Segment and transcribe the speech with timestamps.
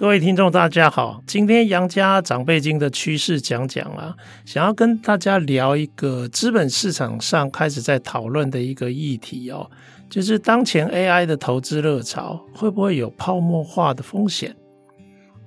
[0.00, 9.70] 各位听众，大家好，今天杨家长辈经的趋势讲讲啊，想要跟大家聊一个资本市场上开始在讨论的一个议题哦，
[10.08, 14.56] 就是当前 AI 的投资热潮会不会有泡沫化的风险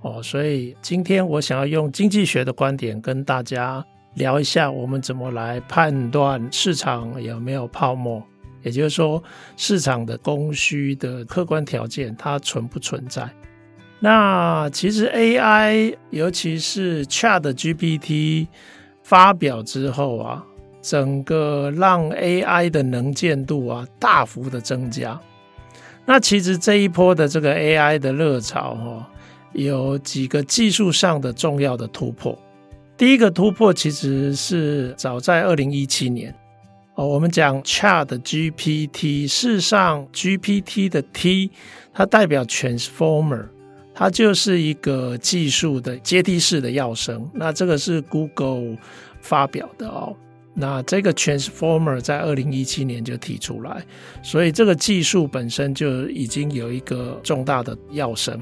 [0.02, 0.22] 哦？
[0.22, 8.24] 所以今天我想要用经济学的观点跟大家聊一下，我们怎么来判断市场有没有泡沫，
[8.62, 9.24] 也就是说
[9.58, 13.28] 市场的供需的客观条件它存不存在。
[14.06, 18.48] 那其实 AI，尤其是 ChatGPT
[19.02, 20.44] 发表之后啊，
[20.82, 25.18] 整个让 AI 的能见度啊大幅的增加。
[26.06, 29.10] 那其实这一波的这个 AI 的热潮哈，
[29.54, 32.38] 有几个技术上的重要的突破。
[32.98, 36.36] 第一个突破其实是早在二零一七年
[36.96, 41.52] 哦，我们讲 ChatGPT，事实上 GPT 的 T
[41.94, 43.46] 它代表 Transformer。
[43.94, 48.78] 它就是一个技术的阶梯式的跃升，那这个是 Google
[49.22, 50.16] 发表的哦。
[50.56, 53.84] 那这个 Transformer 在二零一七年就提出来，
[54.22, 58.40] 所以这个技术本身就已经有一个重大的跃升。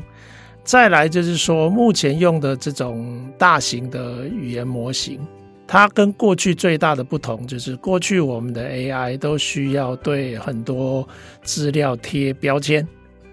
[0.64, 5.20] 再来就是说，目前用的这种大型的语言模型，
[5.66, 11.08] 它跟过去最大的不同就是，过去我们的 AI 都需要对很多
[11.44, 12.88] 资料贴标签。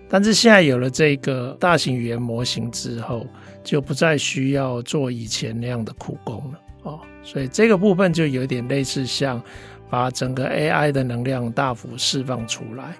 [0.08, 3.26] 但是现在有了这个大型语言模型之后，
[3.62, 7.00] 就不再需要做以前那样的苦工了哦。
[7.22, 9.42] 所以这个部分就有点类似像
[9.90, 12.96] 把整个 AI 的能量大幅释放出来。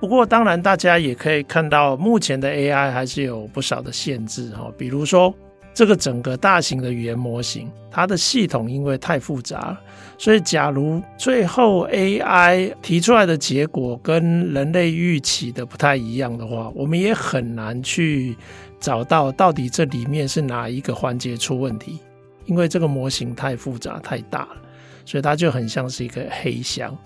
[0.00, 5.34] 不过当然，大家也可以看到，目前的 AI 还是有不少的限制哈，比如说。
[5.74, 9.80] 这个整个大型的语言模型，它的系统因为太复杂了，
[10.22, 18.36] 所以假如最后 AI 提出来的结果跟人类预期的不太一样的话，我们也很难去
[18.78, 21.98] 找到到底这里面是哪一个环节出问题，
[22.44, 24.56] 因为这个模型太复杂太大了，
[25.04, 26.96] 所以它就很像是一个黑箱。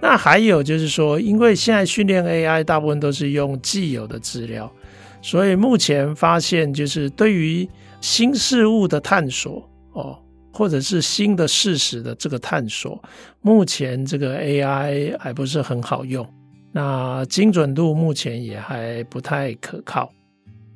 [0.00, 4.72] 那还有就是说，因为现在训练 AI 大部分都是用既有的资料，
[5.20, 7.68] 所以目前发现就是对于
[8.00, 10.18] 新事物的探索哦，
[10.54, 13.02] 或者是新的事实的这个探索，
[13.40, 16.24] 目前这个 AI 还不是很好用，
[16.70, 20.08] 那精准度目前也还不太可靠。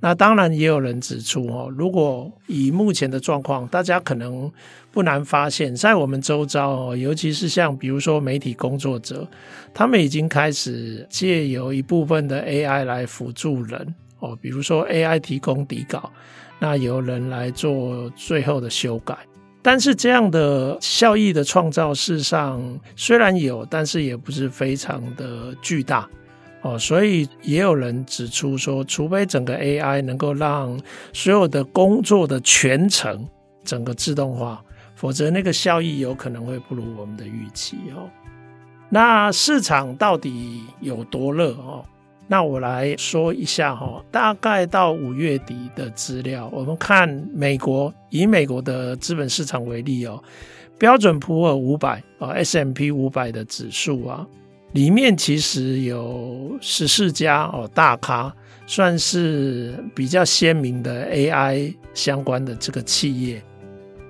[0.00, 4.50] 那当然也有人指出哦，如果以目前的状况，大家可能
[4.91, 9.27] 不难发现，在我们周遭哦，尤其是像比如说媒体工作者，
[9.72, 16.12] 他们已经开始借由一部分的 AI 来辅助人哦，比如说 AI 提供底稿。
[16.61, 19.17] 那由人来做最后的修改，
[19.71, 22.59] 但是这样的效益的创造，事实上
[22.97, 26.09] 虽然有，但是也不是非常的巨大
[26.62, 26.79] 哦。
[26.79, 30.81] 所以也有人指出说，除非整个 AI 能够让
[31.12, 33.29] 所有的工作的全程
[33.62, 34.65] 整个自动化，
[34.95, 38.09] 否则那个效益有可能会不如我们的预期哦。
[38.89, 41.85] 那市场到底有多热哦？
[42.31, 50.22] 那我来说一下哈，大概到五月底的资料，我们看美国，以美国的资本市场为例哦，
[50.78, 54.27] 标准普尔五百啊，S M P 五百的指数啊，
[54.72, 58.31] 里面其实有十四家哦大咖，
[58.67, 63.43] 算是比较鲜明的 AI 相关的这个企业，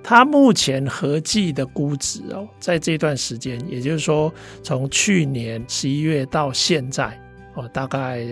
[0.03, 4.29] 它目前合计的估值哦，在这段时间，也就是说
[4.61, 7.17] 从去年十一月到现在。
[7.59, 8.25] 哦，大概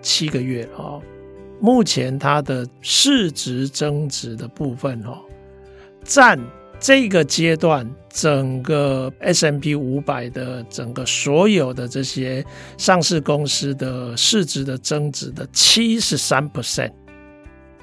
[0.00, 1.02] 七个月哦，
[1.60, 5.18] 目前它的市值增值的部分哦，
[6.02, 6.40] 占
[6.80, 12.44] 这个阶段整个 S M P 五百的整个所有的这些
[12.78, 16.92] 上市公司的市值的增值的七十三 percent，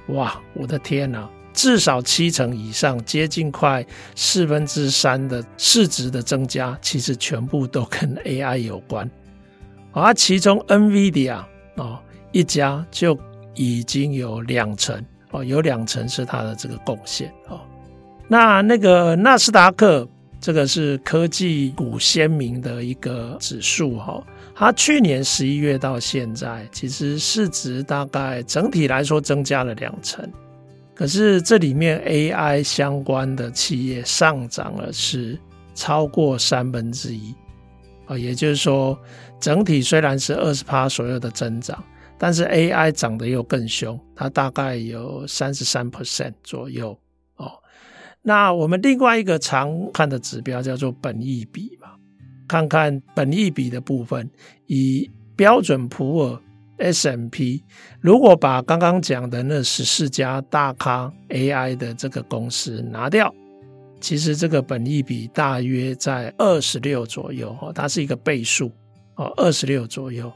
[0.08, 3.86] 哇，我的天哪，至少七成以上，接近快
[4.16, 9.10] 四分之三的市值的增加，其实全部都跟 AI 有关。
[9.92, 11.44] 而其中 NVIDIA
[11.76, 12.00] 哦
[12.32, 13.18] 一家就
[13.56, 17.60] 已经有两成哦，有两成是它的这个贡献哦。
[18.28, 20.08] 那那个纳斯达克
[20.40, 24.24] 这个是科技股鲜明的一个指数哈，
[24.56, 30.32] 它去年十一月到现在，其实市值大概整体来说增加了两成，
[30.94, 35.38] 可是这里面 AI 相关的企业上涨了是
[35.74, 37.34] 超过三分之一。
[38.06, 38.98] 啊，也就是说，
[39.40, 41.82] 整体虽然是二十趴左右的增长，
[42.18, 46.98] 但是 AI 涨得又更凶，它大概有三十三 percent 左右
[47.38, 47.52] 哦。
[48.22, 51.90] 那我们另外一个常看的指标叫做本益比嘛，
[52.48, 54.30] 看看本益比的部分，
[54.68, 56.42] 以标准普尔
[56.80, 57.64] S M P，
[58.02, 63.34] 如果把刚刚讲的那十四家大咖 AI 的这个公司拿掉，
[64.02, 68.72] 其实这个本益比大约在二十六左右哦，它是一个倍数
[69.20, 70.32] 哦，二十六左右。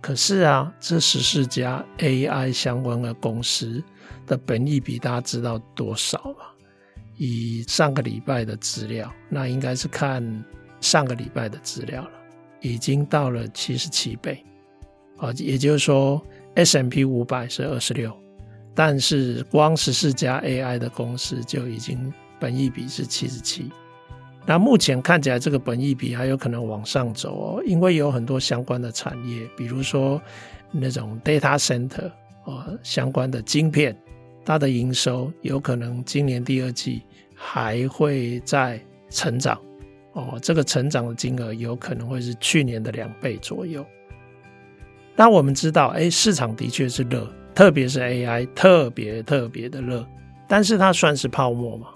[0.00, 3.82] 可是啊，这十四家 AI 相关的公司
[4.26, 6.46] 的本益比，大家知道多少吗？
[7.16, 10.22] 以上个礼拜的资料，那应该是看
[10.80, 12.10] 上个礼拜的资料了，
[12.60, 14.42] 已经到了七十七倍。
[15.18, 16.20] 啊，也就是说
[16.54, 18.10] ，S M P 五百是二十六，
[18.74, 23.70] 但是光十四家 AI 的公司就已经本益比是七十七。
[24.46, 30.20] 那目前看起来，这个本益比还有可能往上走哦，因为有很多相关的产业，比如说
[30.70, 32.10] 那种 data center
[32.44, 33.96] 啊相关的晶片，
[34.44, 37.02] 它的营收有可能今年第二季
[37.34, 39.58] 还会再成长
[40.12, 43.84] 哦，这个成长的金额有可能会是去年的两倍左右。
[45.16, 50.06] 但我们知道，哎，市场的确是热，特别是 AI，特别特别的热。
[50.46, 51.86] 但是它算是泡沫吗？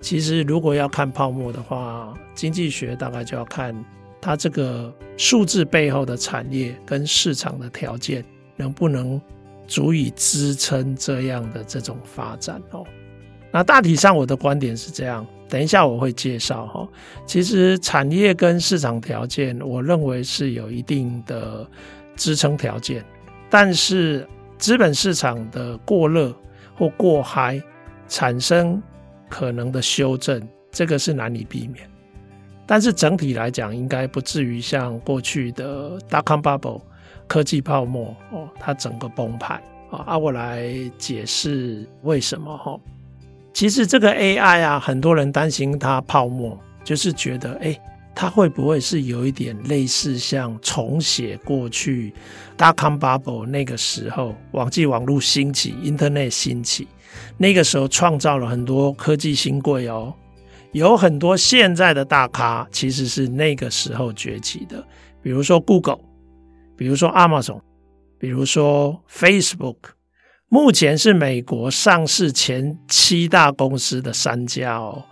[0.00, 3.74] 其实，如果要看泡沫的话，经济学大概就要看
[4.20, 8.24] 它这个数字背后的产业跟市场的条件
[8.56, 9.20] 能不能
[9.66, 12.84] 足以支撑这样的这种发展哦。
[13.50, 16.88] 那大体上我的观点是这样，等一下我会介绍哈。
[17.26, 21.66] 其实产业跟市场条件，我认为是有一定的。
[22.20, 23.04] 支撑条件，
[23.48, 24.26] 但是
[24.58, 26.34] 资本市场的过热
[26.76, 27.62] 或过嗨，
[28.08, 28.82] 产生
[29.28, 30.40] 可能的修正，
[30.70, 31.88] 这个是难以避免。
[32.66, 36.82] 但是整体来讲，应该不至于像过去的 dot-com bubble
[37.26, 40.04] 科技泡沫哦，它整个崩盘啊。
[40.06, 42.78] 啊，我来解释为什么哈。
[43.52, 47.78] 其实这个 AI 啊，很多人担心它泡沫，就是觉得哎。
[48.20, 52.12] 它会不会是有一点类似像重写过去
[52.56, 56.88] dot-com bubble 那个时候，网际网络兴起，Internet 兴起，
[57.36, 60.12] 那个时候创造了很多科技新贵哦，
[60.72, 64.84] 有很多现在的大咖其实是那个时候崛起的，
[65.22, 66.00] 比如说 Google，
[66.76, 67.60] 比如说 Amazon，
[68.18, 69.76] 比如说 Facebook，
[70.48, 75.04] 目前是美国上市前七大公司的三家哦。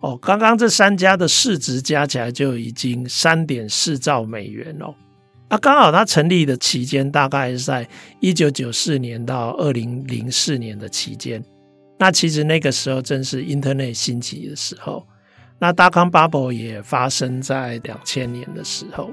[0.00, 4.94] 哦，刚刚这三家的市值加起来就已经三点四兆美元哦。
[5.48, 7.88] 啊，刚好它成立的期间大概是在
[8.20, 11.42] 一九九四年到二零零四年的期间。
[11.98, 15.06] 那其实那个时候正是 Internet 兴起的时候。
[15.58, 19.10] 那 d o c o m Bubble 也发生在两千年的时候。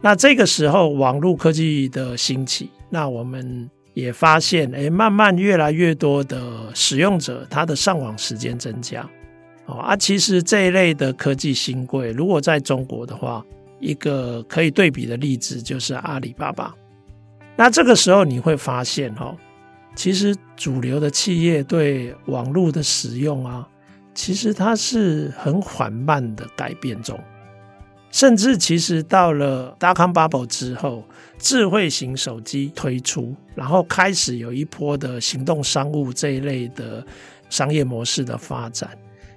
[0.00, 9.06] 那这个时候网络科技的兴起，那我们也发现，哎，慢慢越来越多的使用者他的上网时间增加。
[9.66, 13.44] 哦啊，其实这一类的科技新贵，如果在中国的话，
[13.84, 16.74] 一个可以对比的例子就是阿里巴巴。
[17.54, 19.36] 那这个时候你会发现，哈，
[19.94, 23.68] 其实主流的企业对网络的使用啊，
[24.14, 27.18] 其实它是很缓慢的改变中。
[28.10, 31.04] 甚至其实到了 dot-com bubble 之后，
[31.36, 37.04] 智慧型手机推出，然后开始有一波的行动商务这一类的
[37.50, 38.88] 商业模式的发展。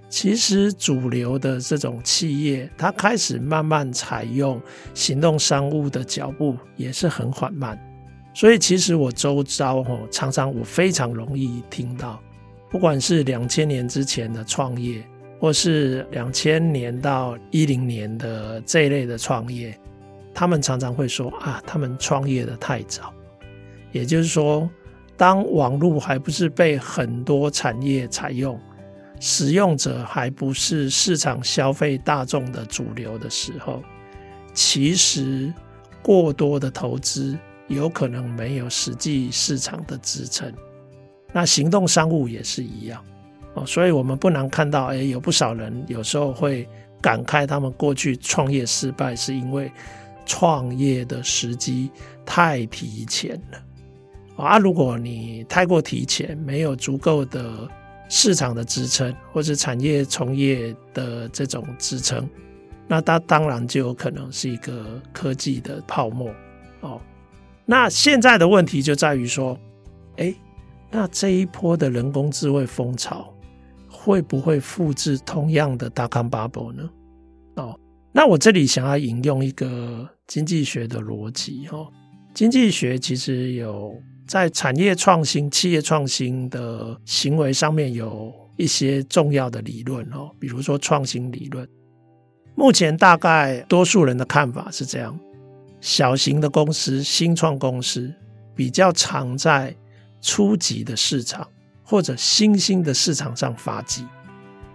[0.09, 4.61] 其实主流的这种企业，它开始慢慢采用
[4.93, 7.77] 行动商务的脚步也是很缓慢，
[8.33, 12.21] 所以其实我周遭哦，常常我非常容易听到，
[12.71, 15.03] 不管是两千年之前的创业，
[15.41, 19.77] 或是两千年到一零年的这一类的创业，
[20.33, 23.13] 他们常常会说啊，他们创业的太早，
[23.91, 24.69] 也就是说，
[25.17, 28.57] 当网络还不是被很多产业采用。
[29.19, 33.81] 使用者还不是市场消费大众的主流的时候，
[34.53, 35.51] 其实
[36.01, 40.53] 过多的投资有可能没有实际市场的支撑。
[41.33, 43.03] 那行动商务也是一样
[43.55, 46.67] 哦，所以我们不难看到，哎，有不少人有时候会
[47.01, 49.71] 感慨，他们过去创业失败是因为
[50.25, 51.89] 创业的时机
[52.25, 54.59] 太提前了啊！
[54.59, 57.67] 如果你太过提前，没有足够的。
[58.09, 62.27] 市场的支撑，或者产业从业的这种支撑，
[62.87, 66.33] 那它当然就有可能是一个科技的泡沫
[66.81, 67.01] 哦。
[67.65, 69.57] 那现在的问题就在于说，
[70.15, 70.33] 哎，
[70.89, 73.33] 那这一波的人工智慧风潮
[73.89, 76.89] 会不会复制同样的 dot-com bubble 呢？
[77.55, 77.77] 哦，
[78.13, 81.91] 那我这里想要引用一个经济学的逻辑哦。
[82.33, 91.67] 经济学其实有在产业创新、企业创新的行为上面有一些重要的理论哦，比如说创新理论。
[92.55, 95.17] 目前大概多数人的看法是这样：
[95.79, 98.13] 小型的公司、新创公司
[98.55, 99.75] 比较常在
[100.21, 101.47] 初级的市场
[101.83, 104.05] 或者新兴的市场上发迹。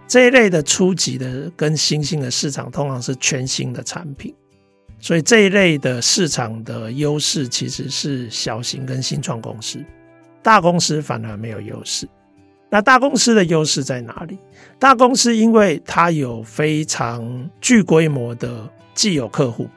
[0.07, 4.33] 这一类的初级的跟新兴的市场，通常是全新的产品，
[5.03, 9.83] 所以这一类的市场的优势其实是小型跟新创公司，
[10.41, 12.07] 大公司反而没有优势。
[12.69, 14.37] 那大公司的优势在哪里？
[14.79, 19.67] 大公司因为它有非常具规模的既有客户，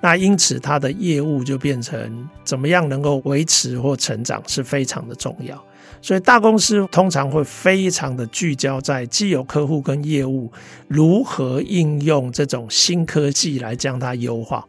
[0.00, 5.62] 那因此它的业务就变成怎么样能够维持或成长是非常的重要。
[6.04, 10.52] 所以大公司通常会非常的聚焦在既有客户跟业务
[10.86, 14.62] 如何应用这种新科技来将它优化。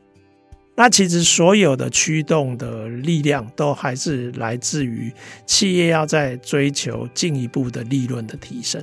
[0.77, 5.11] 那其实所有的驱动的力量都还是来自于
[5.45, 8.81] 企业要在追求进一步的利润的提升。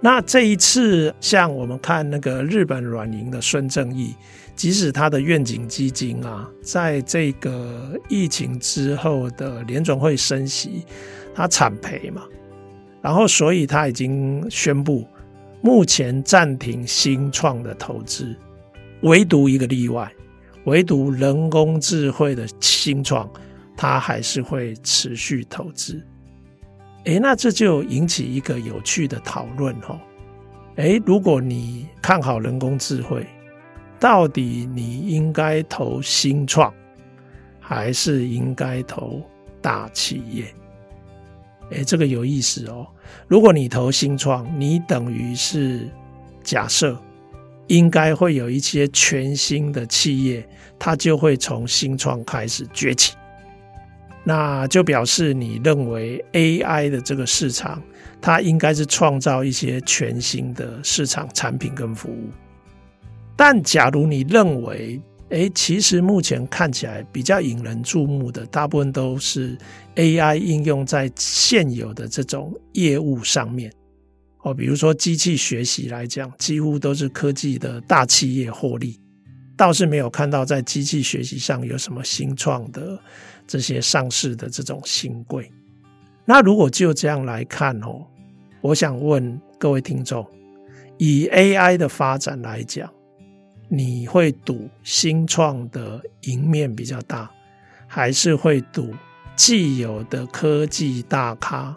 [0.00, 4.14] 那这一次，像我们看那个日本软银的孙正义，
[4.54, 10.84] 即使他的愿景基金啊，在这个疫情之后的联准会升息。
[11.34, 12.22] 他惨赔嘛，
[13.02, 15.04] 然后所以他已经宣布，
[15.60, 18.34] 目前暂停新创的投资，
[19.02, 20.10] 唯独一个例外，
[20.64, 23.28] 唯独人工智慧的新创，
[23.76, 26.00] 他还是会持续投资。
[27.04, 30.00] 诶，那这就引起一个有趣的讨论哦。
[30.76, 33.26] 诶，如果你看好人工智慧，
[34.00, 36.72] 到底你应该投新创，
[37.60, 39.22] 还是应该投
[39.60, 40.46] 大企业？
[41.74, 42.86] 诶，这个有意思哦。
[43.28, 45.88] 如果你投新创，你等于是
[46.42, 46.98] 假设
[47.66, 50.46] 应该会有一些全新的企业，
[50.78, 53.14] 它就会从新创开始崛起。
[54.26, 57.82] 那就表示你认为 AI 的这个市场，
[58.22, 62.30] 它应该是创造一些全新的市场产品跟服务。
[63.36, 65.00] 但假如你认为，
[65.30, 69.56] 诶，其实目前看起来比较引人注目的，大部分都是
[69.96, 73.72] AI 应用在现有的这种业务上面。
[74.42, 79.00] 哦，比如说机器学习来讲，几乎都是科技的大企业获利，
[79.56, 82.98] 倒是没有看到在机器学习上有什么新创的
[83.46, 85.50] 这些上市的这种新贵。
[86.26, 88.06] 那如果就这样来看哦，
[88.60, 90.24] 我想问各位听众，
[90.98, 92.92] 以 AI 的发展来讲。
[93.76, 97.30] 你会赌新创的赢面比较大，
[97.86, 98.94] 还是会赌
[99.36, 101.76] 既有的科技大咖，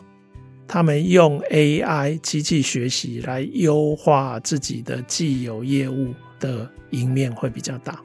[0.67, 7.99] 他们用 AI 机器学习来优化自己的既有业务的赢面会比较大？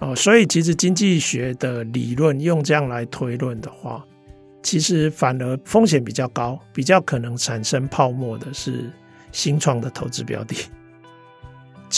[0.00, 4.04] 哦，所以其实经济学的理论用这样来推论的话，
[4.62, 8.90] 其实反而风险比较高，比较可能产生泡沫的是
[9.32, 10.56] 新创的投资标的。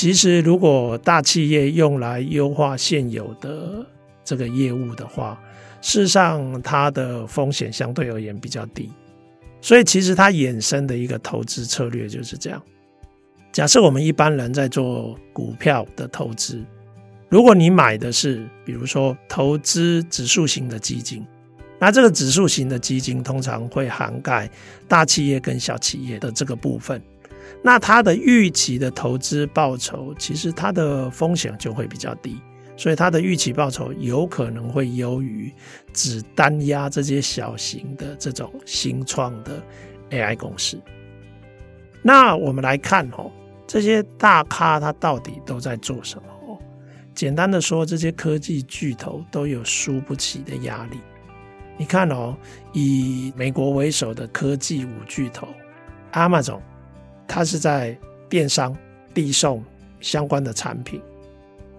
[0.00, 3.84] 其实，如果大企业用来优化现有的
[4.22, 5.36] 这个业务的话，
[5.80, 8.92] 事实上它的风险相对而言比较低。
[9.60, 12.62] 所以，其实它衍生的一个投资策略就是这样：
[13.50, 16.62] 假设我们一般人在做股票的投资，
[17.28, 21.26] 如果你买的是比如说投资指数型的基金，
[21.80, 24.48] 那这个指数型的基金通常会涵盖
[24.86, 27.02] 大企业跟小企业的这个部分。
[27.62, 32.40] 那它的预期的投资报酬，其实它的风险就会比较低，
[32.76, 35.52] 所以它的预期报酬有可能会优于
[35.92, 39.62] 只单押这些小型的这种新创的
[40.10, 40.80] AI 公司。
[42.02, 43.30] 那我们来看哦，
[43.66, 46.22] 这些大咖他到底都在做什么？
[47.14, 51.00] 简单的说，这些科技巨头都有输不起的压力。
[51.76, 52.36] 你看哦，
[52.72, 55.48] 以美国为首的科技五巨头
[56.12, 56.60] ，Amazon。
[57.28, 57.96] 他是在
[58.28, 58.76] 电商
[59.14, 59.62] 递送
[60.00, 61.00] 相关的产品，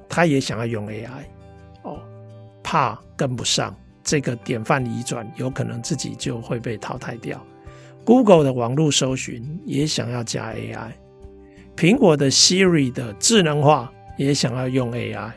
[0.08, 1.10] 他也想要用 AI
[1.82, 2.00] 哦，
[2.64, 7.44] 怕跟不上这个典范移转，有可能自己就会被淘汰掉。
[8.06, 10.92] Google 的网络搜寻也想要加 AI，
[11.76, 15.32] 苹果的 Siri 的智能化也想要用 AI，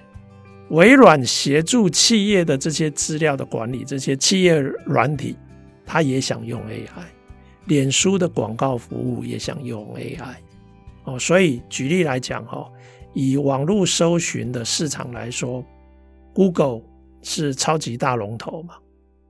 [0.70, 5.36] 微软协助企业的这些资料的管理，这些企业软体，
[5.84, 6.86] 他也想用 AI。
[7.72, 10.34] 脸书的广告服务也想用 AI
[11.04, 12.70] 哦，所以举例来讲哈，
[13.14, 15.64] 以网络搜寻的市场来说
[16.34, 16.82] ，Google
[17.22, 18.74] 是超级大龙头嘛，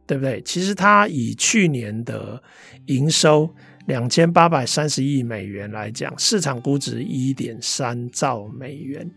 [0.08, 0.42] 对不对？
[0.42, 2.42] 其实它以去年的
[2.86, 3.48] 营收
[3.86, 9.08] 两千八百三十亿美元来讲，市场估值一点三兆美元。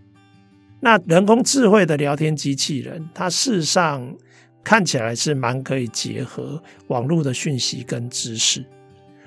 [0.79, 4.15] 那人工智慧的聊天机器人，它事实上
[4.63, 8.63] 看起来是蛮可以结合网络的讯息跟知识，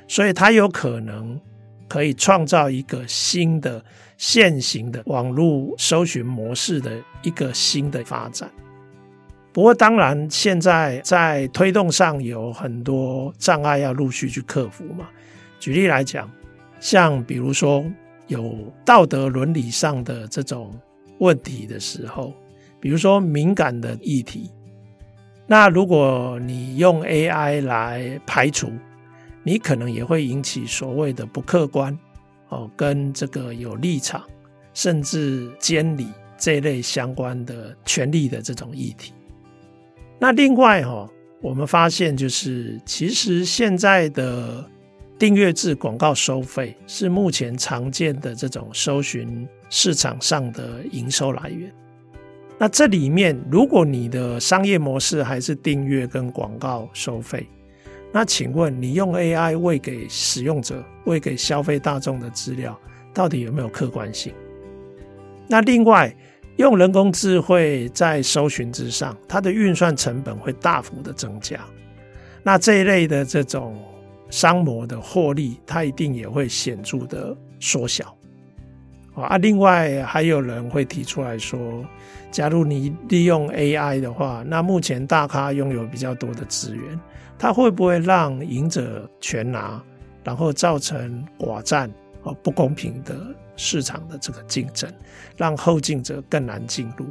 [0.09, 1.39] 所以它有可能
[1.87, 3.85] 可以创造一个新的
[4.17, 6.91] 现行的网络搜寻模式的
[7.23, 8.51] 一个新的发展。
[9.53, 15.09] 不过，当然现在在推动上有很多障碍要陆续去克服嘛。
[15.59, 16.31] 举例来讲，
[16.81, 17.85] 像比如说
[18.29, 20.73] 有道德伦理上的这种
[21.19, 22.33] 问题的时候，
[22.79, 24.51] 比如说敏感的议题，
[25.47, 28.71] 那如果你用 AI 来排除，
[29.49, 31.99] 你可能也会引起所谓的不客观
[32.51, 34.23] 哦，跟这个有立场
[34.75, 39.15] 甚至监理这类相关的权利的这种议题。
[40.19, 41.09] 那另外哈，
[41.41, 44.63] 我们发现就是其实现在的。
[45.19, 51.75] 订阅制广告收费是目前常见的这种搜寻市场上的营收来源。
[52.57, 57.45] 那这里面，如果你的商业模式还是订阅跟广告收费，
[58.13, 62.79] 那请问你用 AI 喂给使用者、喂给消费大众的资料，
[63.13, 64.33] 到底有没有客观性？
[65.47, 66.15] 那另外，
[66.57, 71.61] 用人工智慧在搜寻之上，它的运算成本会大幅的增加。
[72.43, 73.77] 那这一类的这种。
[74.31, 78.15] 商模的获利，它一定也会显著的缩小
[79.15, 79.39] 啊！
[79.39, 81.83] 另外还有人会提出来说，
[82.31, 87.01] 假如你利用 AI 的话，那目前大咖拥有比较多的资源，
[87.39, 89.81] 它会不会让赢者全拿，
[90.25, 91.89] 然后造成寡占
[92.25, 93.17] 啊不公平的
[93.57, 94.93] 市场的这个竞争，
[95.37, 97.07] 让后进者更难进入？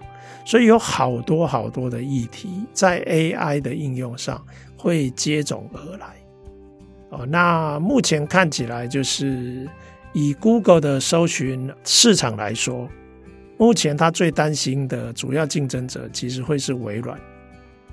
[0.45, 4.43] 所以有好多好多的议题在 AI 的应用上
[4.77, 6.07] 会接踵而来。
[7.09, 9.67] 哦，那目前看起来就是
[10.13, 12.89] 以 Google 的搜寻市场来说，
[13.57, 17.17] 目前它最担心的主要竞争者其实会是微软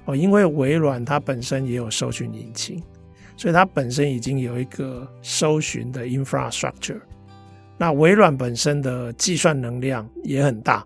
[0.05, 2.83] 哦，因为微软它本身也有搜寻引擎，
[3.37, 7.01] 所以它本身已经有一个搜寻的 infrastructure。
[7.79, 10.85] 那微软本身的计算能量也很大，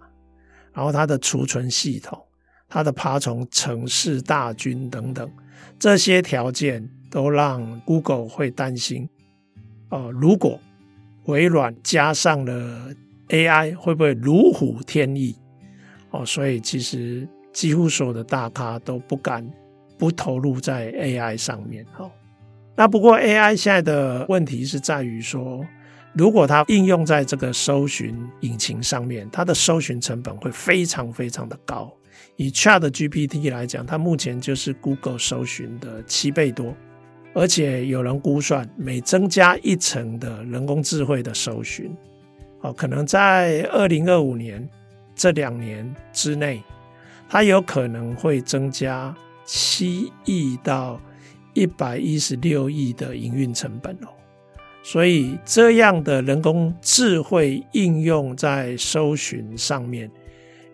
[0.73, 2.19] 然后它的储存系统、
[2.69, 5.31] 它的爬虫城市大军等等
[5.79, 6.89] 这些条件。
[7.11, 9.09] 都让 Google 会担心，
[9.89, 10.61] 哦，如果
[11.25, 12.95] 微软加上了
[13.31, 15.35] AI，会不会如虎添翼？
[16.11, 17.27] 哦，所以其实
[17.59, 19.45] 几乎所有的大咖都不敢
[19.99, 21.85] 不投入在 AI 上面。
[21.97, 22.09] 哦，
[22.77, 25.67] 那不过 AI 现在的问题是在于说，
[26.13, 31.93] 如果它应用在这个搜寻引擎上面，它的搜寻成本会非常非常的高。
[32.37, 36.73] 以 ChatGPT 来讲，它目前就是 Google 搜寻的七倍多。
[37.35, 41.93] 而且有人估算，每增加一层的人工智慧的搜寻，
[42.61, 44.65] 哦，可能在二零二五年
[45.17, 46.63] 这两年之内，
[47.29, 49.15] 它有可能会增加
[49.45, 51.01] 七亿到
[51.55, 54.09] 一百一十六亿的营运成本哦。
[54.83, 60.11] 所以这样的人工智慧应用在搜寻上面。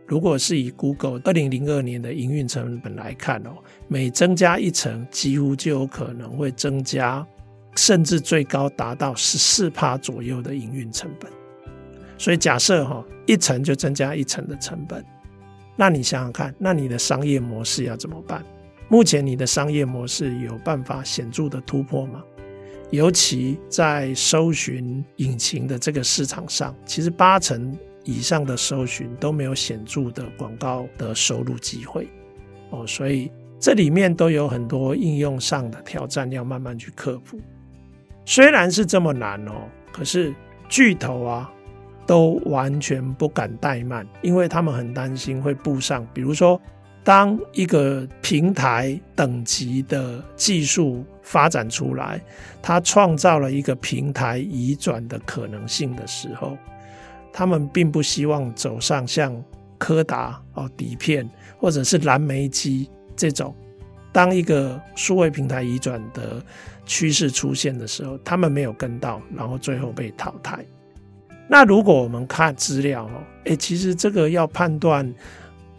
[0.06, 3.56] 如果是以 Google 二零零二年的营运成本来看哦，
[3.88, 7.26] 每增加一层，几乎就有可能会增加，
[7.74, 11.32] 甚至最高达到十四趴左右的营运成本。
[12.18, 15.02] 所以假设哈，一层就增加一层的成本，
[15.76, 18.44] 那你想想看，那你的商业模式要怎么办？
[18.88, 22.22] 目前你的商业模式有办法显著的突破吗？
[22.90, 27.76] 尤其在搜寻引擎的这个市场上，其实八成。
[28.06, 32.06] 以上的搜寻都没有显著的广告的收入机会
[32.68, 37.40] 哦，所以这里面都有很多应用上的挑战要慢慢去克服。
[38.26, 39.52] 虽然是这么难哦，
[39.90, 40.34] 可是
[40.68, 41.50] 巨头啊
[42.06, 46.60] 都完全不敢怠慢，因为他们很担心会步上，比如说
[47.02, 52.20] 当一个平台等级的技术发展出来，
[52.62, 56.56] 它创造了一个平台移转的可能性的时候。
[57.36, 59.34] 他们并不希望走上像
[59.76, 63.52] 柯达哦、底片或者是蓝莓机这种，
[64.12, 66.40] 当一个数位平台移转的
[66.86, 70.64] 趋势出现的时候，他们没有跟到，然后最后被淘汰。
[71.48, 75.12] 那如果我们看资料哦，诶，其实这个要判断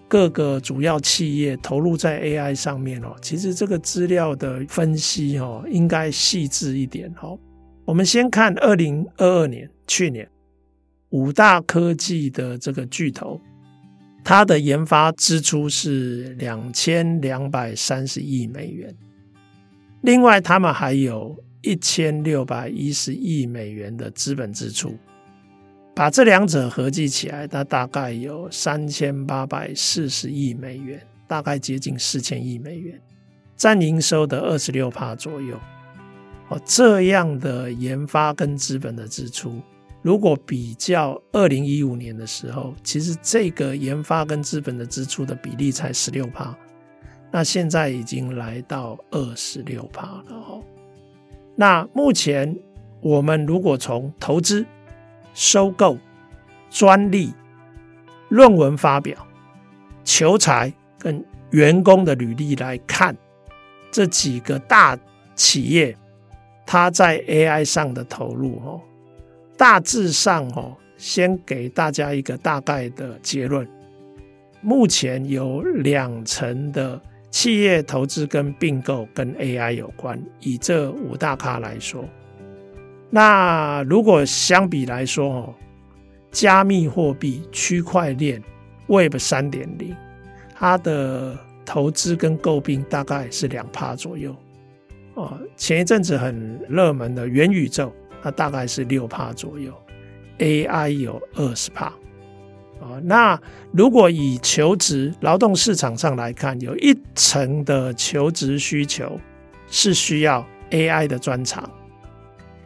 [0.07, 7.37] 各个主要企业投入在 AI 上面哦，其实这个资料的分析哦，应该细致一点哦。
[7.83, 10.27] 我们先看二零二二年，去年。
[11.11, 13.39] 五大科技的这个巨头，
[14.21, 18.93] 它的研发支出是两千两百三十亿美元。
[20.01, 24.93] 另外，他们还有一千六百一十亿美元的资本支出。
[25.95, 33.01] 把这两者合计起来，它大概有三千八百四十亿美元，大概接近四千亿美元，
[33.55, 35.57] 占营收的二十六趴左右。
[36.49, 39.61] 哦，这样的研发跟资本的支出，
[40.01, 46.53] 如果比较二零一五年的时候，其实这个研发跟资本的支出的比例才十六趴，
[47.31, 50.61] 那现在已经来到二十六趴了哦。
[51.55, 52.53] 那目前
[53.01, 54.63] 我们如果从投资、
[55.35, 55.95] 收购、
[56.71, 57.31] 专利、
[58.29, 59.15] 论文发表、
[60.03, 63.15] 求才跟员工的履历来看，
[63.91, 64.97] 这几个大
[65.35, 65.95] 企业，
[66.65, 68.81] 它在 AI 上的投入哦。
[69.57, 73.67] 大致上，哦，先给大家一个大概的结论。
[74.61, 82.03] 目前有两成的企业投资跟并购跟 AI 有关，以这五大咖来说。
[83.15, 85.53] 那如果相比来说，哦，
[86.31, 88.43] 加密货币、区块链、
[88.87, 89.95] Web 三点零，
[90.53, 94.35] 它的投资跟诟病大概是两趴左右。
[95.13, 97.89] 哦，前一阵子很热门的元宇宙。
[98.21, 99.71] 它大概是六趴左右
[100.39, 101.85] ，AI 有二十趴，
[102.81, 103.39] 啊，那
[103.71, 109.19] 如果以求职劳动市场上来看，有一成的求职需求
[109.67, 111.69] 是需要 AI 的专长。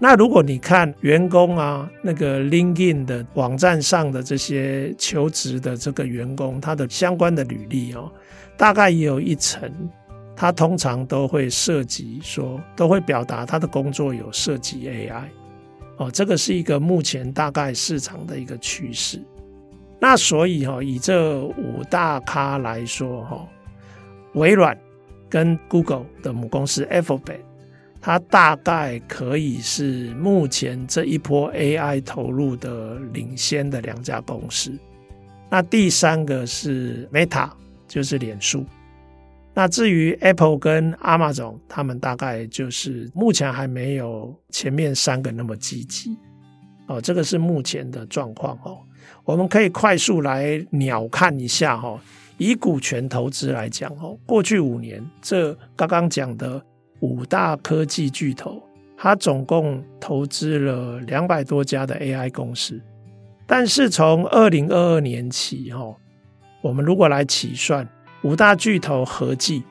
[0.02, 8.10] 那如果你看员工啊，那个 LinkedIn 的网站上的这些求职的这个员工，他的相关的履历哦，
[8.58, 9.70] 大概也有一成，
[10.38, 15.24] 他通常都会涉及说，都会表达他的工作有涉及 AI。
[15.98, 19.22] 哦，这个是一个目前大概市场的一个趋势。
[20.00, 23.46] 那所以哈，以这五大咖来说哈，
[24.36, 24.80] 微软
[25.28, 27.42] 跟 Google 的母公司 Alphabet，
[28.02, 34.72] 它大概可以是目前这一波 AI 投入的领先的两家公司。
[35.50, 37.50] 那第三个是 Meta，
[37.88, 38.66] 就是脸书。
[39.54, 46.16] 那至于 Apple 跟 Amazon，他们大概就是目前还没有前面三个那么积极
[46.88, 47.02] 哦。
[47.02, 48.78] 这个是目前的状况哦。
[49.26, 52.00] 我们可以快速来鸟看一下哈。
[52.38, 56.64] 以股权投资来讲哦，过去五年这刚刚讲的
[57.02, 58.62] 五大科技巨头，
[58.98, 62.82] 它总共投资了两百多家的 AI 公司。
[63.48, 65.96] 但是从二零二二年起哈，
[66.62, 67.88] 我们如果来起算。
[68.24, 69.64] 五大巨头合计，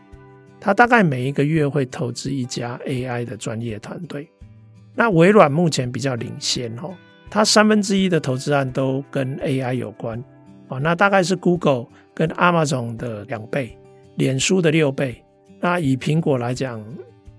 [0.59, 4.27] 他大概每一个月会投资一家 AI 的专业团队。
[4.95, 6.95] 那微软目前比较领先哦，
[7.29, 10.19] 它三分之一的投资案都跟 AI 有关
[10.69, 10.81] 哦。
[10.81, 13.77] 那大概是 Google 跟 Amazon 的两倍，
[14.17, 15.23] 脸书的六倍。
[15.61, 16.83] 那以苹果来讲，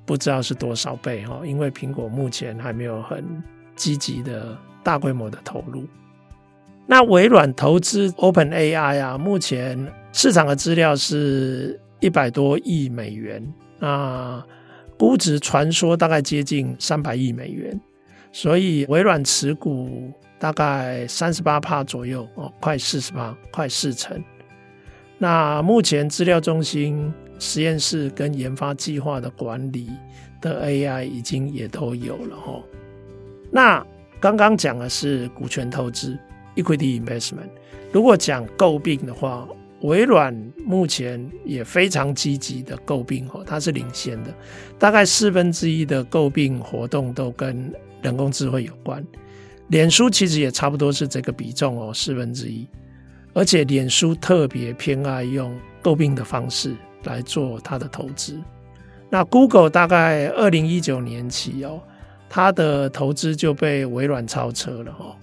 [0.09, 3.23] 不知道是多少倍哦，因为苹果目前还没有很
[3.75, 5.83] 积极的大规模的投入。
[6.87, 9.77] 那微软投资 OpenAI 啊，目前。
[10.11, 14.43] 市场的资料是一百多亿美元，那
[14.97, 17.79] 估值传说大概接近三百亿美元，
[18.31, 24.19] 所以微软持股大概三十八趴左右哦，快四十趴，快四成。
[25.19, 29.89] 那目前资料中心实验室跟研发计划的管理
[30.41, 32.61] 的 AI 已经也都有了哈。
[33.51, 33.85] 那
[34.19, 36.15] 刚刚讲的是股权投资
[36.55, 37.49] （equity investment），
[37.91, 39.47] 如果讲购并的话。
[39.83, 44.33] 微软目前也非常积极的购并哦，它是领先的，
[44.77, 49.01] 大概四分之一的购并活动都跟人工智慧有关。
[49.69, 52.67] 脸书其实也差不多是这个比重哦，四分之一。
[53.33, 58.39] 而且脸书特别偏爱用购并的方式来做它的投资。
[59.09, 61.81] 那 Google 大概二零一九年起哦，
[62.29, 65.15] 它的投资就被微软超车了哦。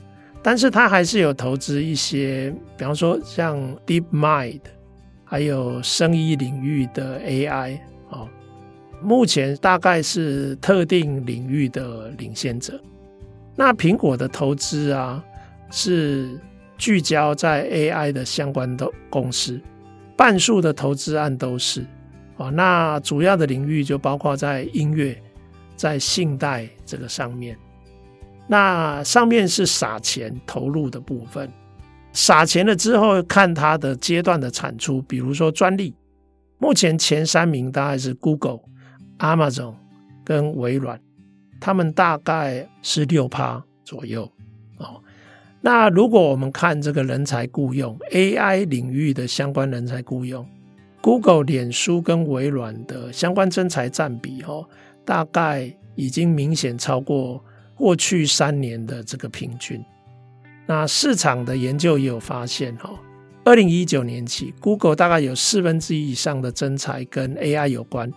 [0.42, 4.60] 但是他还是有投资一些，比方说像 DeepMind，
[5.24, 8.28] 还有生医领域的 AI 哦，
[9.02, 12.80] 目前大概是特定领域的领先者。
[13.56, 15.20] 那苹果的投资啊，
[15.72, 16.38] 是
[16.78, 19.60] 聚焦在 AI 的相关的公司，
[20.16, 21.84] 半数的投资案都是
[22.36, 22.48] 啊。
[22.50, 25.20] 那主要的领域就包括在音乐、
[25.76, 27.56] 在信贷这个上面。
[28.48, 31.50] 那上面是撒钱投入的部分，
[32.12, 35.92] 撒钱了之后看它的阶段的产出，比如说专利，
[36.58, 38.60] 目前前三名大概是 Google、
[39.18, 39.74] Amazon
[40.24, 41.00] 跟微软，
[41.60, 44.30] 他们大概是六趴左右。
[45.66, 50.46] 那如果我们看这个人才雇用 AI 领域的相关人才雇用
[51.00, 54.64] ，Google、脸书跟微软的相关征才占比哦，
[55.04, 57.42] 大概已经明显超过。
[57.74, 59.84] 过去三年的这个平均，
[60.66, 62.90] 那市场的研究也有发现，哈，
[63.44, 68.10] 二零一九年起，Google 大概有四分之一以上的征才跟 AI 有关，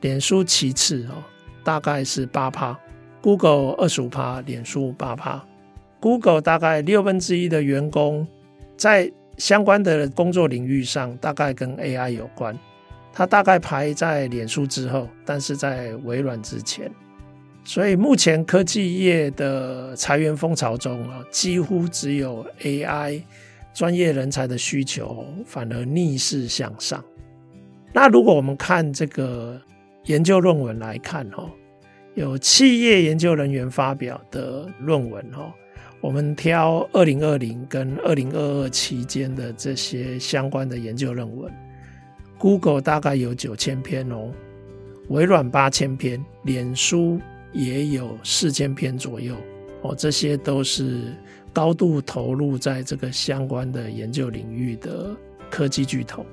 [0.00, 1.22] 脸书其次，哦，
[1.62, 2.76] 大概是八趴
[3.20, 5.40] ，Google 二十五趴，脸书八趴
[6.04, 8.28] ，Google 大概六分之一的员工
[8.76, 12.54] 在相关的工作领域上，大概跟 AI 有关。
[13.10, 16.92] 它大概排在脸书之后，但是在微软之前。
[17.64, 23.22] 所以目前科技业的裁员风潮中啊，几乎只有 AI
[23.72, 27.02] 专业人才的需求反而逆势向上。
[27.94, 29.58] 那如果我们看这个
[30.04, 31.50] 研究论文来看哈，
[32.14, 35.50] 有企业研究人员发表的论文哈，
[36.04, 41.50] 我们挑二零二零跟二零二二期间的这些相关的研究论文。
[42.36, 44.30] Google 大概有九千篇哦，
[45.08, 47.18] 微软八千篇，脸书
[47.54, 49.34] 也有四千篇左右
[49.80, 51.04] 哦，这些都是
[51.54, 55.16] 高度投入在这个相关的研究领域的
[55.50, 56.26] 科技巨头。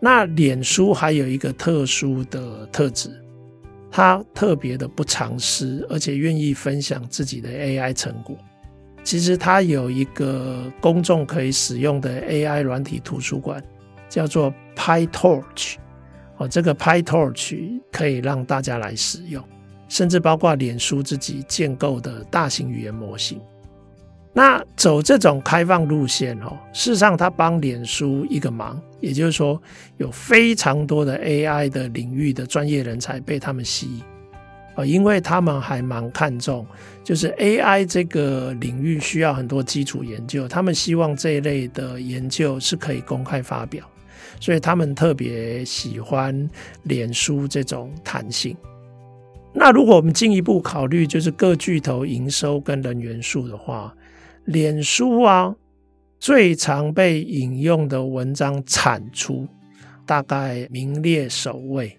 [0.00, 3.08] 那脸书还有一个特殊的特质，
[3.90, 8.36] 它特别的不藏私，而且愿意分享自己的 AI 成果。
[9.04, 13.62] 其实它有一个公众可以使用的 AI 软体图书馆。
[14.12, 15.76] 叫做 PyTorch，
[16.36, 19.42] 哦，这个 PyTorch 可以让大家来使用，
[19.88, 23.40] 甚至包括脸书自己建构的大型语言模型。
[24.34, 29.58] 那走这种开放路线哦，事实上它帮脸书一个忙，也就是说
[29.96, 34.04] 有非常多的 AI 的领域的专业人才被他们吸引，
[34.74, 36.66] 啊，因为他们还蛮看重，
[37.04, 43.86] 就是 AI 这个领域需要很多基础研究，他们希望这一类的研究是可以公开发表。
[44.40, 46.48] 所以他们特别喜欢
[46.82, 48.56] 脸书这种弹性。
[49.54, 53.94] 那如果我们进一步考虑，就是各巨头营收跟人员数的话，
[54.46, 55.54] 脸书啊，
[56.18, 59.46] 最常被引用的文章产出
[60.06, 61.96] 大概名列首位。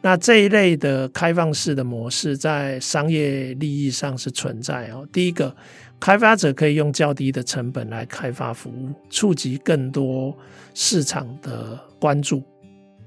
[0.00, 5.06] 那这一类的开放式的模式，在商业利益上是存在哦。
[5.12, 5.54] 第一个。
[6.00, 10.32] 开发者可以用较低的成本来开发服务，触及更多
[10.72, 12.40] 市场的关注。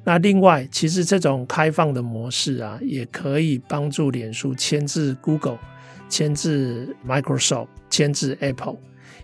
[0.04, 5.58] 那另外，其实这种开放的模式啊，也可以帮助脸书牵制 Google、
[6.10, 8.75] 牵制 Microsoft、牵制 Apple。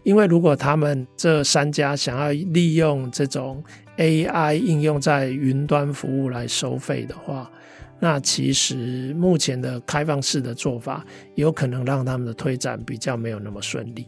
[0.03, 3.62] 因为如果他们这三家想要利用这种
[3.97, 7.51] AI 应用在云端服务来收费的话，
[8.00, 11.06] 那其实目前的开放式的做法，
[11.36, 14.06] 有可能让他们的推展比较没有那么顺利。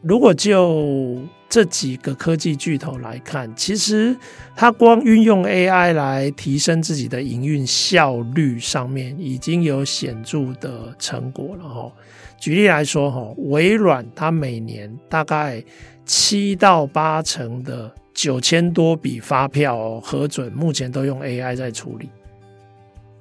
[0.00, 4.16] 如果就这几个科技巨头来看，其实
[4.56, 11.92] 它光运用 AI 来提升自己的营运效率上面，已经有显著的成果了哈。
[12.36, 15.62] 举例来说哈，微软它每年大概
[16.04, 22.08] 七到八成的九千多笔发票核准，目前都用 AI 在处理。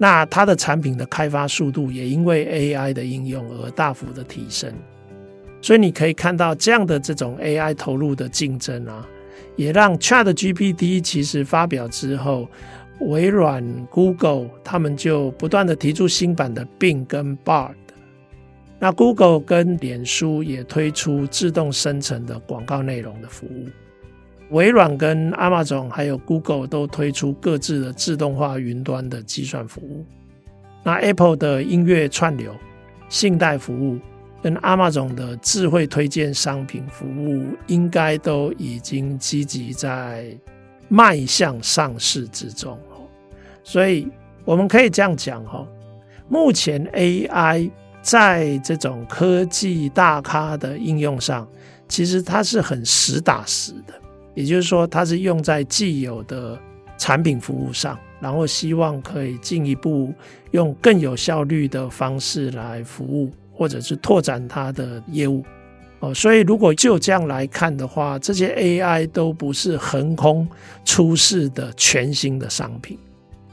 [0.01, 4.73] 那它的产品的开发速度也因为 AI 的应用而大幅的提升，
[5.61, 9.07] 所以你可以看到这样的这种 AI 投入的竞争啊，
[9.55, 12.49] 也让 ChatGPT 其实发表之后，
[13.01, 17.75] 微软、Google 他们就不断的提出新版的 Bing 跟 Bard，
[18.79, 23.67] 那 Google 跟脸书也推出自动生成的广告内容的服务。
[24.51, 30.05] 微软跟 Amazon 还有 Google 都推出各自的自动化云端的计算服务。
[30.83, 32.55] 那 Apple 的音乐串流、
[33.07, 33.97] 信贷服务
[34.41, 40.35] 跟 Amazon 的智慧推荐商品服务，应该都已经积极在
[40.89, 42.77] 迈向上市之中。
[43.63, 44.07] 所以
[44.43, 45.65] 我们可以这样讲哈，
[46.27, 47.69] 目前 AI
[48.01, 51.47] 在这种科技大咖的应用上，
[51.87, 53.93] 其实它是很实打实的。
[54.33, 56.57] 也就是说，它是用在既有的
[56.97, 60.13] 产品服务上，然后希望可以进一步
[60.51, 65.43] 用更有效率的方式来服务，或者是拓展它的业务。
[65.99, 70.47] 哦，所以如果就这样来看的话，这些 AI 都不是横空
[70.83, 72.97] 出世的全新的商品，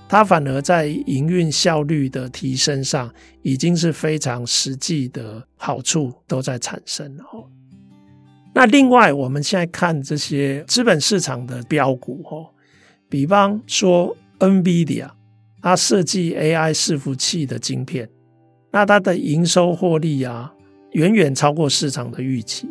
[0.08, 3.12] 它反而在营运效率的提升上，
[3.42, 7.24] 已经是非常实际的好处都在产生了。
[8.54, 12.48] 那另外，我们现在看这些资本市场的标股，哦，
[13.08, 15.08] 比方说 NVIDIA，
[15.62, 18.08] 它设计 AI 伺服器的晶片，
[18.72, 20.52] 那它的营收获利啊，
[20.92, 22.68] 远远超过市场的预期，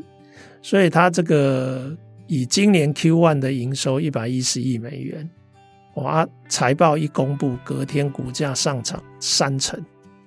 [0.62, 1.96] 所以它这个
[2.28, 5.30] 以今年 Q1 的营收一百一十亿美元，
[5.96, 9.82] 哇，财报一公布，隔天股价上涨三成，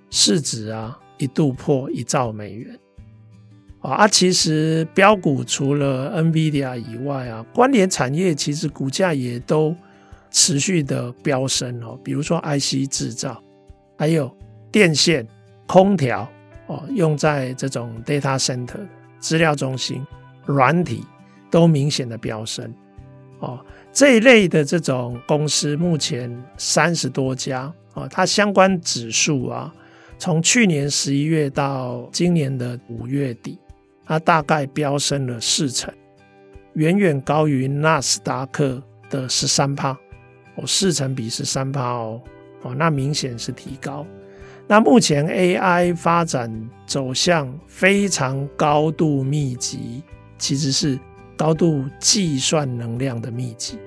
[0.08, 2.78] 市值啊一度破一兆美元。
[3.80, 9.74] 啊，其实标股除了 NVIDIA 以外啊，关联产业其实股价也都
[10.30, 11.98] 持续的飙升哦。
[12.04, 13.42] 比如说 IC 制造，
[13.96, 14.30] 还有
[14.70, 15.26] 电线、
[15.66, 16.30] 空调
[16.66, 18.86] 哦，用在这种 data center
[19.18, 20.06] 资料中心、
[20.44, 21.02] 软体
[21.50, 22.70] 都明显的飙升
[23.38, 23.58] 哦。
[23.94, 29.72] 这一类的这种公司目前三十多家啊，它相关指数啊，
[30.18, 33.58] 从去年十一月到今年的五月底。
[34.10, 35.94] 它大概飙升了四成，
[36.72, 39.96] 远远高于纳斯达克的十三趴
[40.56, 42.20] 哦，四成比十三趴哦
[42.62, 44.04] 哦，那明显是提高。
[44.66, 46.50] 那目前 AI 发展
[46.86, 50.02] 走向非常高度密集，
[50.38, 50.98] 其实是
[51.36, 53.78] 高度计算能量的密集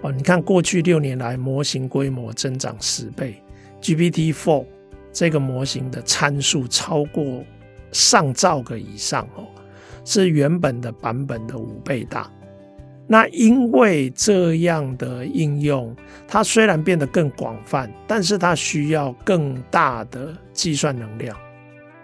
[0.00, 0.10] 哦。
[0.10, 3.40] 你看过去六年来，模型规模增长十倍
[3.80, 4.66] ，GPT-4
[5.12, 7.44] 这个模型的参数超过。
[7.94, 9.44] 上兆个以上哦，
[10.04, 12.30] 是原本的版本的五倍大。
[13.08, 15.94] 那因为这样的应用，
[16.26, 21.36] 它虽然变得更广泛，但是它需要更大的计算能量。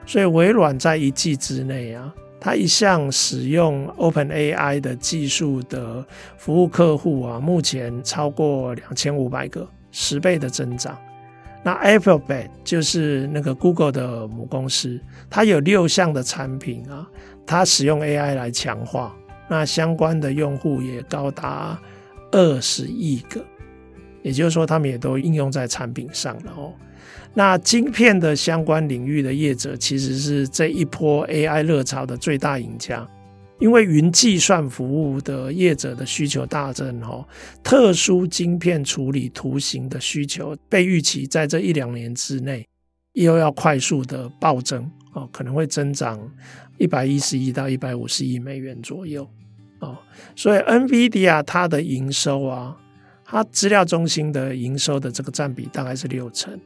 [0.05, 6.05] 所以微软在一季之内啊，它一项使用 OpenAI 的技术的
[6.37, 10.99] 服务客户啊，目前超过两千五百个，十倍的增长。
[11.63, 17.07] 那 Alphabet 就是那个 Google 的母公司，它有六项的产品啊，
[17.49, 19.17] 它使用 AI 来强化，
[19.49, 21.81] 那相关的用户也高达
[22.31, 23.43] 二十亿个，
[24.23, 26.75] 也就是说，他们也都应用在产品上了哦。
[27.33, 33.09] 那晶片的相关领域的业者，其实是这一波 AI 热潮的最大赢家。
[33.61, 37.27] 因为云计算服务的业者的需求大增，哦，
[37.63, 42.65] 特殊晶片处理图形的需求被预期在这一两年之内
[43.15, 46.21] 又要快速的暴增，哦，可能会增长
[46.77, 49.29] 一百一十亿到一百五十亿美元左右，
[49.81, 49.99] 哦，
[50.37, 52.77] 所以 NVIDIA 它的营收啊，
[53.25, 56.57] 它资料中心的营收的这个占比大概是六成，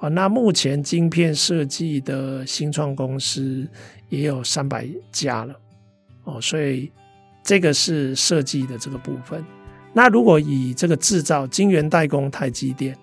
[0.00, 3.64] 啊，那目前晶片设计的新创公司
[4.08, 5.54] 也有三百家了。
[6.24, 6.90] 哦，所以
[7.44, 9.44] 这个是设计的这个部分。
[9.92, 12.96] 那如果以这个制造晶圆代工，台积电，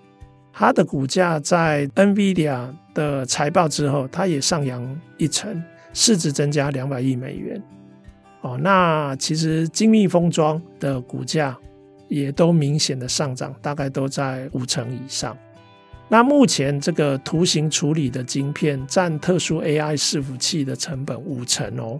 [0.52, 5.62] 它的股价在 NVIDIA 的财报之后，它也上扬一成，
[5.94, 7.60] 市值增加两百亿美元。
[8.42, 11.56] 哦，那其实精密封装的股价
[12.08, 15.36] 也都明显的上涨，大概都在五成以上。
[16.08, 21.98] 那目前这个图形处理的晶片占特殊 AI 伺服器的成本五成哦。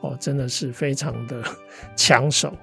[0.00, 1.42] 哦，真的是非常的
[1.96, 2.54] 抢手。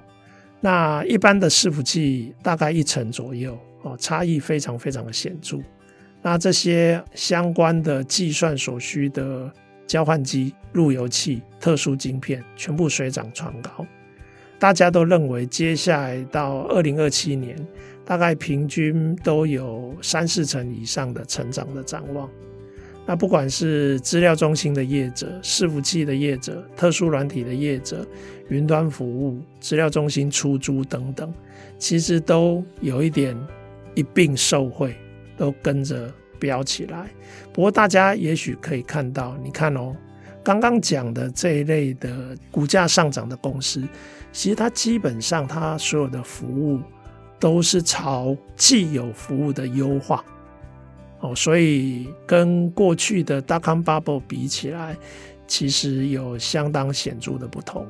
[0.60, 5.58] 那一般的伺服器大概一成左右，哦，差异非常非常的显著。
[6.22, 9.52] 那这些相关的计算所需的
[9.86, 13.84] 交换机、路由器、特殊晶片，全部水涨船高。
[14.58, 17.56] 大家都认为，接下来到二零二七年，
[18.04, 22.30] 大概平均都有三四成以上的成长的展望。
[23.04, 28.06] 那不管是资料中心的业者、伺服器的业者、特殊软体的业者、
[28.48, 31.34] 云端服务、资料中心出租等等，
[31.78, 33.36] 其实都有一点
[33.94, 34.96] 一并受惠，
[35.36, 37.10] 都跟着飙起来。
[37.52, 39.94] 不过大家也许可以看到，你看哦，
[40.42, 43.82] 刚刚讲的这一类的股价上涨的公司，
[44.32, 46.80] 其实它基本上它所有的服务
[47.38, 50.24] 都是朝既有服务的优化。
[51.20, 54.96] 哦，所以跟过去的 d o c o m bubble 比起来，
[55.46, 57.86] 其实有相当显著的不同。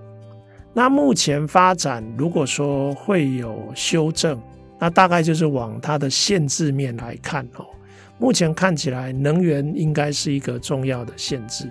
[0.75, 4.39] 那目前发展，如果说会有修正，
[4.83, 7.65] 那大概就是往它的限制面来看哦。
[8.19, 11.71] 目前看起来，能源应该是一个重要的限制。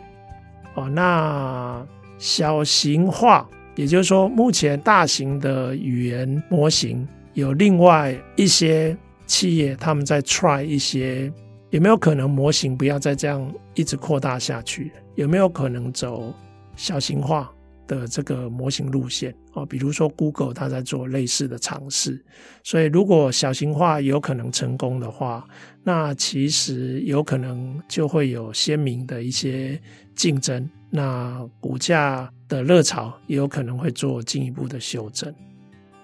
[0.75, 1.85] 哦，那
[2.17, 3.45] 小型化，
[3.75, 8.95] 也就是说，目前大型的语言模型有另外一些
[9.25, 11.29] 企业，他们在 try 一些。
[11.71, 14.89] 有没有可能模型不要再这样一直扩大下去？
[15.15, 16.33] 有没有可能走
[16.77, 17.51] 小型化
[17.91, 19.35] 的这个模型路线？
[19.53, 22.23] 哦，比如说 Google 它在做类似的尝试。
[22.63, 25.45] 所以如果小型化有可能成功的话，
[25.83, 29.77] 那其实有可能就会有鲜明的一些
[30.15, 30.69] 竞争。
[30.89, 35.33] 那股价的热潮也有可能会做进一步的修正。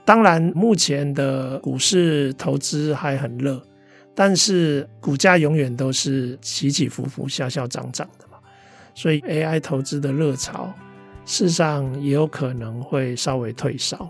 [0.04, 3.64] 当然，目前的股市投资还很热。
[4.20, 8.40] 但是股价永远都是起起伏伏、消消涨涨的嘛，
[8.96, 10.74] 所以 AI 投资的热潮，
[11.28, 14.10] 事实上也有可能会稍微退烧。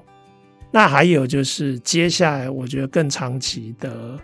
[0.72, 4.18] 那还有就是接下来，我觉得更长期的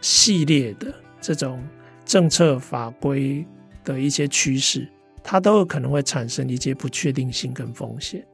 [0.00, 1.60] 系列的这种
[2.04, 3.44] 政策法规
[3.82, 4.86] 的一些趋势，
[5.22, 8.24] 它都有可能会产生一些不确定性跟风险。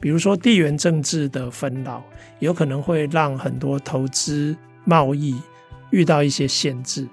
[0.00, 2.02] 比如说地缘政治的纷扰，
[2.40, 5.36] 有可能会让很多投资贸易
[5.90, 7.06] 遇到一些限制。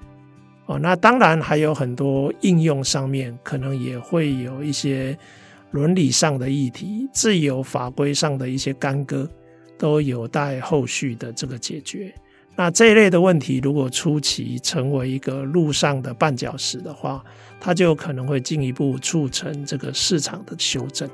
[0.67, 5.17] 哦，那当然还有很多应用上面可能也会有一些
[5.71, 9.29] 伦理上的议题、自由法规上的一些干戈，
[9.77, 12.13] 都有待后续的这个解决。
[12.55, 17.23] 那这一类的问题，如果初期成为一个路上的绊脚石的话，
[17.59, 21.07] 它就可能会进一步促成这个市场的修正。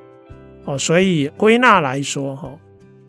[0.64, 2.58] 哦，所以归纳来说，哈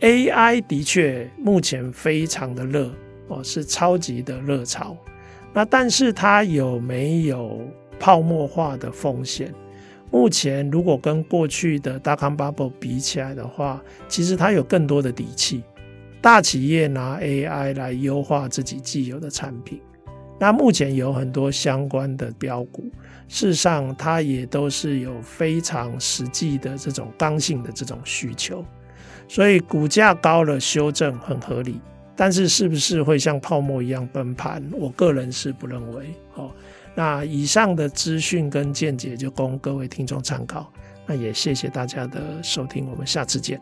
[0.01, 2.91] ，AI 的确目前非常的热，
[3.29, 4.97] 哦，是超级的热潮。
[5.53, 7.61] 那但是它有没有
[8.01, 9.55] 泡沫化的风险？
[10.15, 15.61] 目前如果跟过去的大康 bubble 比起来的话，其实它有更多的底气。
[16.23, 19.81] 大企业拿 AI 来优化自己既有的产品，
[20.39, 22.85] 那目前有很多相关的标股，
[23.27, 28.65] 事实上它也都是有非常实际的这种刚性的这种需求，
[29.27, 31.81] 所以股价高了修正很合理。
[32.15, 34.63] 但是是不是会像泡沫一样崩盘？
[34.71, 36.07] 我个人是不认为。
[36.37, 36.53] 哦，
[36.95, 40.73] 那以上的资讯跟见解就供各位听众参考。
[41.07, 43.61] 那也谢谢大家的收听，我们下次见。